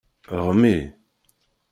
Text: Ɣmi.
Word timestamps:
Ɣmi. 0.45 0.75